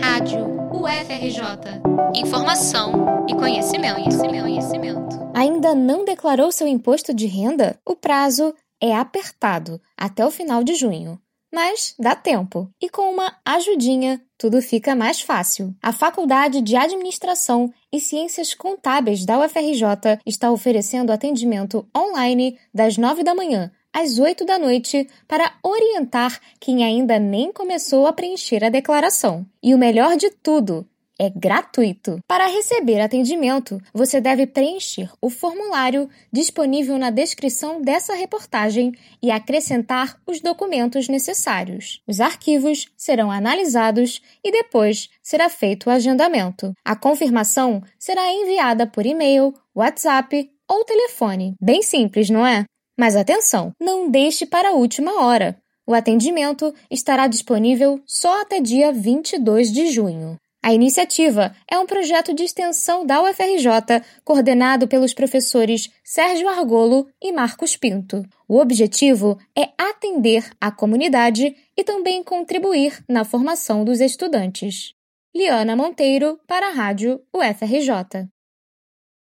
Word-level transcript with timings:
Rádio 0.00 0.46
UFRJ. 0.72 1.82
Informação 2.14 3.26
e 3.28 3.34
conhecimento, 3.34 3.96
conhecimento, 3.96 4.42
conhecimento. 4.42 5.30
Ainda 5.34 5.74
não 5.74 6.04
declarou 6.04 6.50
seu 6.50 6.66
imposto 6.66 7.12
de 7.12 7.26
renda? 7.26 7.78
O 7.84 7.94
prazo 7.94 8.54
é 8.80 8.94
apertado 8.94 9.80
até 9.96 10.24
o 10.24 10.30
final 10.30 10.64
de 10.64 10.74
junho. 10.74 11.20
Mas 11.52 11.94
dá 11.98 12.14
tempo. 12.14 12.70
E 12.80 12.88
com 12.88 13.10
uma 13.10 13.36
ajudinha, 13.44 14.20
tudo 14.38 14.60
fica 14.62 14.94
mais 14.94 15.20
fácil. 15.20 15.74
A 15.82 15.92
Faculdade 15.92 16.60
de 16.60 16.76
Administração 16.76 17.72
e 17.92 18.00
Ciências 18.00 18.54
Contábeis 18.54 19.24
da 19.24 19.38
UFRJ 19.38 20.20
está 20.24 20.50
oferecendo 20.50 21.12
atendimento 21.12 21.86
online 21.96 22.58
das 22.74 22.96
9 22.96 23.22
da 23.22 23.34
manhã 23.34 23.70
às 23.96 24.18
8 24.18 24.44
da 24.44 24.58
noite 24.58 25.08
para 25.26 25.54
orientar 25.62 26.38
quem 26.60 26.84
ainda 26.84 27.18
nem 27.18 27.50
começou 27.50 28.06
a 28.06 28.12
preencher 28.12 28.62
a 28.62 28.68
declaração. 28.68 29.46
E 29.62 29.74
o 29.74 29.78
melhor 29.78 30.18
de 30.18 30.28
tudo, 30.28 30.86
é 31.18 31.30
gratuito. 31.30 32.18
Para 32.28 32.46
receber 32.46 33.00
atendimento, 33.00 33.80
você 33.94 34.20
deve 34.20 34.46
preencher 34.46 35.10
o 35.18 35.30
formulário 35.30 36.10
disponível 36.30 36.98
na 36.98 37.08
descrição 37.08 37.80
dessa 37.80 38.12
reportagem 38.12 38.92
e 39.22 39.30
acrescentar 39.30 40.20
os 40.26 40.42
documentos 40.42 41.08
necessários. 41.08 42.02
Os 42.06 42.20
arquivos 42.20 42.88
serão 42.98 43.30
analisados 43.30 44.20
e 44.44 44.52
depois 44.52 45.08
será 45.22 45.48
feito 45.48 45.86
o 45.86 45.90
agendamento. 45.90 46.74
A 46.84 46.94
confirmação 46.94 47.82
será 47.98 48.30
enviada 48.30 48.86
por 48.86 49.06
e-mail, 49.06 49.54
WhatsApp 49.74 50.50
ou 50.68 50.84
telefone. 50.84 51.54
Bem 51.58 51.82
simples, 51.82 52.28
não 52.28 52.46
é? 52.46 52.66
Mas 52.96 53.14
atenção, 53.14 53.72
não 53.80 54.10
deixe 54.10 54.46
para 54.46 54.70
a 54.70 54.72
última 54.72 55.24
hora. 55.24 55.60
O 55.86 55.94
atendimento 55.94 56.74
estará 56.90 57.26
disponível 57.26 58.00
só 58.06 58.42
até 58.42 58.60
dia 58.60 58.92
22 58.92 59.72
de 59.72 59.88
junho. 59.88 60.38
A 60.66 60.74
iniciativa 60.74 61.54
é 61.70 61.78
um 61.78 61.86
projeto 61.86 62.34
de 62.34 62.42
extensão 62.42 63.06
da 63.06 63.22
UFRJ, 63.22 64.02
coordenado 64.24 64.88
pelos 64.88 65.14
professores 65.14 65.90
Sérgio 66.02 66.48
Argolo 66.48 67.06
e 67.22 67.30
Marcos 67.30 67.76
Pinto. 67.76 68.24
O 68.48 68.58
objetivo 68.58 69.38
é 69.56 69.68
atender 69.78 70.50
a 70.60 70.72
comunidade 70.72 71.54
e 71.76 71.84
também 71.84 72.20
contribuir 72.24 73.00
na 73.08 73.24
formação 73.24 73.84
dos 73.84 74.00
estudantes. 74.00 74.92
Liana 75.36 75.76
Monteiro, 75.76 76.40
para 76.48 76.68
a 76.68 76.72
Rádio 76.72 77.20
UFRJ. 77.32 78.26